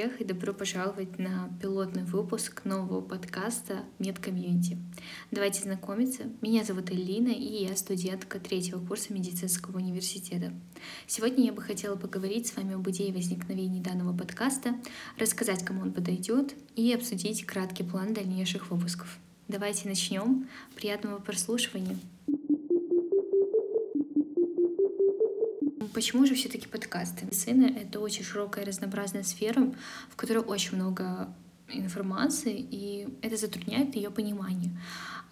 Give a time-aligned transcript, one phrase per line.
[0.00, 4.78] всех и добро пожаловать на пилотный выпуск нового подкаста «Медкомьюнити».
[5.30, 6.22] Давайте знакомиться.
[6.40, 10.54] Меня зовут Элина, и я студентка третьего курса медицинского университета.
[11.06, 14.74] Сегодня я бы хотела поговорить с вами об идее возникновения данного подкаста,
[15.18, 19.18] рассказать, кому он подойдет, и обсудить краткий план дальнейших выпусков.
[19.48, 20.48] Давайте начнем.
[20.76, 21.98] Приятного прослушивания.
[25.92, 27.24] Почему же все-таки подкасты?
[27.24, 29.72] Медицина— это очень широкая разнообразная сфера,
[30.10, 31.34] в которой очень много
[31.68, 34.70] информации, и это затрудняет ее понимание.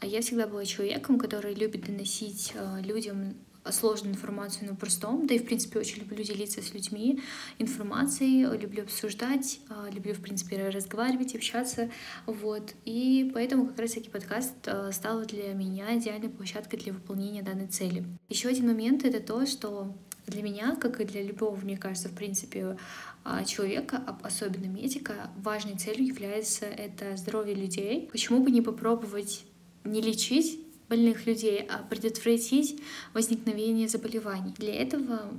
[0.00, 3.34] А я всегда была человеком, который любит доносить э, людям
[3.70, 7.20] сложную информацию на простом, да и, в принципе, очень люблю делиться с людьми
[7.58, 11.90] информацией, люблю обсуждать, э, люблю, в принципе, разговаривать, общаться,
[12.26, 12.74] вот.
[12.84, 18.04] И поэтому как раз-таки подкаст э, стал для меня идеальной площадкой для выполнения данной цели.
[18.28, 19.94] Еще один момент— это то, что
[20.30, 22.76] для меня, как и для любого, мне кажется, в принципе,
[23.24, 28.08] а, человека, особенно медика, важной целью является это здоровье людей.
[28.10, 29.44] Почему бы не попробовать
[29.84, 32.80] не лечить больных людей, а предотвратить
[33.12, 34.54] возникновение заболеваний?
[34.56, 35.30] Для этого,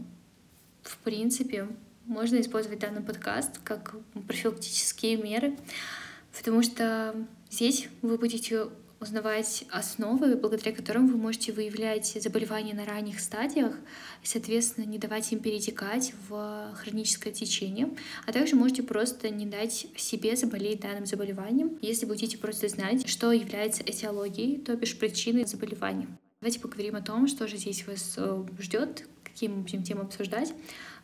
[0.83, 1.67] в принципе,
[2.05, 3.95] можно использовать данный подкаст как
[4.27, 5.57] профилактические меры,
[6.37, 7.15] потому что
[7.49, 8.67] здесь вы будете
[8.99, 13.75] узнавать основы, благодаря которым вы можете выявлять заболевания на ранних стадиях
[14.23, 17.89] и, соответственно, не давать им перетекать в хроническое течение,
[18.25, 23.31] а также можете просто не дать себе заболеть данным заболеванием, если будете просто знать, что
[23.31, 26.07] является этиологией, то бишь причиной заболевания.
[26.41, 30.53] Давайте поговорим о том, что же здесь вас э, ждет, какие мы будем темы обсуждать.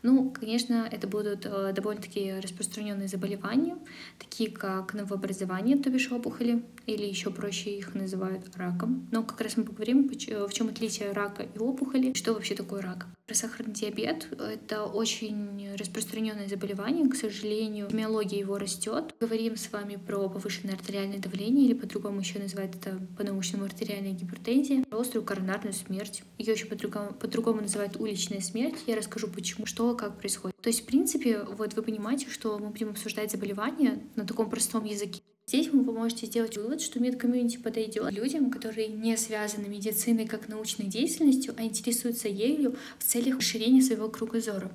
[0.04, 3.78] Ну, конечно, это будут э, довольно-таки распространенные заболевания,
[4.20, 9.08] такие как новообразование, то бишь опухоли, или еще проще их называют раком.
[9.12, 13.08] Но как раз мы поговорим, в чем отличие рака и опухоли, что вообще такое рак.
[13.26, 19.16] Про сахарный диабет— это очень распространенное заболевание, к сожалению, эпидемиология его растет.
[19.20, 24.86] Говорим с вами про повышенное артериальное давление, или по-другому еще называют это по-научному артериальная гипертензия,
[24.92, 26.24] острую коронарную смерть.
[26.38, 28.76] Ее еще по-другому, по-другому называют уличная смерть.
[28.86, 30.56] Я расскажу почему, что, как происходит.
[30.62, 34.84] То есть, в принципе, вот вы понимаете, что мы будем обсуждать заболевания на таком простом
[34.86, 35.22] языке.
[35.48, 40.88] Здесь вы можете сделать вывод, что медкомьюнити подойдет людям, которые не связаны медициной как научной
[40.88, 44.72] деятельностью, а интересуются ею в целях расширения своего кругозора.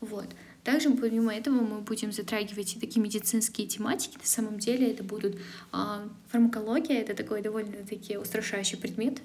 [0.00, 0.26] Вот.
[0.64, 4.16] Также, помимо этого, мы будем затрагивать и такие медицинские тематики.
[4.16, 5.36] На самом деле это будут
[5.72, 9.20] а, фармакология, это такой довольно-таки устрашающий предмет.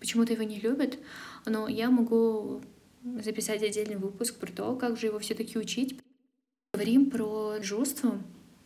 [0.00, 0.98] Почему-то его не любят,
[1.46, 2.60] но я могу
[3.22, 5.98] записать отдельный выпуск про то, как же его все-таки учить.
[6.72, 8.20] Говорим про журство,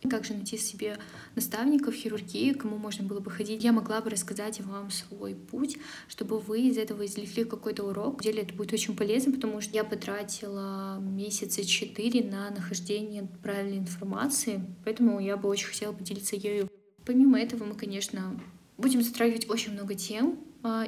[0.09, 0.97] как же найти себе
[1.35, 3.63] наставников хирургии, кому можно было бы ходить.
[3.63, 8.19] Я могла бы рассказать вам свой путь, чтобы вы из этого извлекли какой-то урок.
[8.19, 13.79] В деле это будет очень полезно, потому что я потратила месяца четыре на нахождение правильной
[13.79, 16.69] информации, поэтому я бы очень хотела поделиться ею.
[17.05, 18.39] Помимо этого мы, конечно,
[18.77, 20.39] будем затрагивать очень много тем,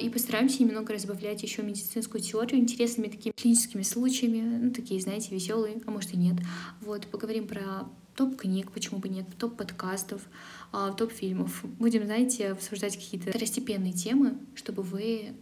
[0.02, 5.82] и постараемся немного разбавлять еще медицинскую теорию интересными такими клиническими случаями, ну, такие, знаете, веселые,
[5.86, 6.36] а может и нет.
[6.82, 10.22] Вот, поговорим про топ книг, почему бы нет, топ подкастов,
[10.72, 11.64] а, топ фильмов.
[11.80, 15.34] Будем, знаете, обсуждать какие-то второстепенные темы, чтобы вы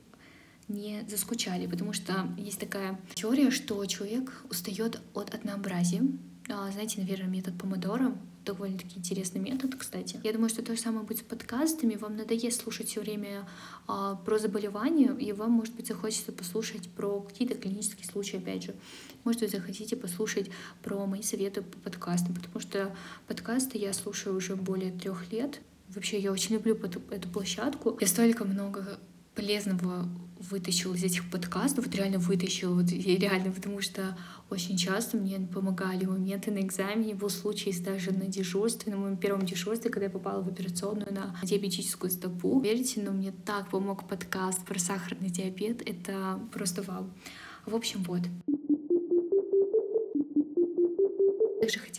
[0.68, 6.04] не заскучали, потому что есть такая теория, что человек устает от однообразия.
[6.48, 8.16] А, знаете, наверное, метод помодора
[8.50, 10.20] довольно-таки интересный метод, кстати.
[10.24, 11.96] Я думаю, что то же самое будет с подкастами.
[11.96, 13.48] Вам надоест слушать все время
[13.88, 18.74] а, про заболевания, и вам, может быть, захочется послушать про какие-то клинические случаи, опять же.
[19.24, 20.50] Может быть, захотите послушать
[20.82, 22.96] про мои советы по подкастам, потому что
[23.28, 25.62] подкасты я слушаю уже более трех лет.
[25.90, 27.98] Вообще, я очень люблю эту, эту площадку.
[28.02, 29.00] Я столько много
[29.36, 34.18] полезного вытащил из этих подкастов, вот реально вытащил, вот реально, потому что
[34.50, 37.14] очень часто мне помогали моменты на экзамене.
[37.14, 41.36] Был случай даже на дежурстве, на моем первом дежурстве, когда я попала в операционную на
[41.44, 42.60] диабетическую стопу.
[42.62, 45.81] Верите, но мне так помог подкаст про сахарный диабет.
[45.88, 47.10] Это просто вау.
[47.66, 48.22] В общем, вот.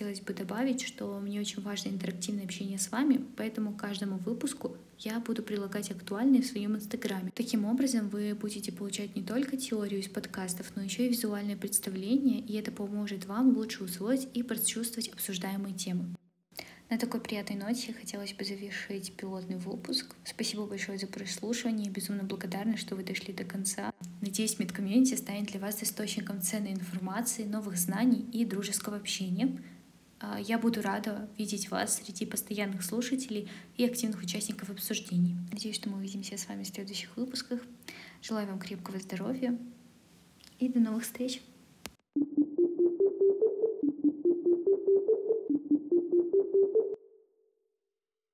[0.01, 4.79] Хотелось бы добавить, что мне очень важно интерактивное общение с вами, поэтому к каждому выпуску
[4.99, 7.31] я буду прилагать актуальные в своем инстаграме.
[7.35, 12.41] Таким образом, вы будете получать не только теорию из подкастов, но еще и визуальное представление,
[12.41, 16.15] и это поможет вам лучше усвоить и прочувствовать обсуждаемые темы.
[16.89, 20.17] На такой приятной ноте хотелось бы завершить пилотный выпуск.
[20.25, 21.89] Спасибо большое за прослушивание.
[21.91, 23.93] Безумно благодарна, что вы дошли до конца.
[24.21, 29.57] Надеюсь, медкомьюнити станет для вас источником ценной информации, новых знаний и дружеского общения.
[30.21, 35.35] А, я буду рада видеть вас среди постоянных слушателей и активных участников обсуждений.
[35.51, 37.61] Надеюсь, что мы увидимся с вами в следующих выпусках.
[38.23, 39.59] Желаю вам крепкого здоровья
[40.59, 41.41] и до новых встреч!